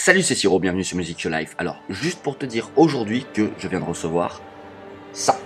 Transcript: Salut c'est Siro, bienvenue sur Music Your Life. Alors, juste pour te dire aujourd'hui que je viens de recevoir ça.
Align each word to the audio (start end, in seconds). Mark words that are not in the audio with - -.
Salut 0.00 0.22
c'est 0.22 0.36
Siro, 0.36 0.60
bienvenue 0.60 0.84
sur 0.84 0.96
Music 0.96 1.20
Your 1.22 1.34
Life. 1.34 1.56
Alors, 1.58 1.82
juste 1.88 2.20
pour 2.20 2.38
te 2.38 2.46
dire 2.46 2.70
aujourd'hui 2.76 3.26
que 3.34 3.50
je 3.58 3.66
viens 3.66 3.80
de 3.80 3.84
recevoir 3.84 4.40
ça. 5.12 5.36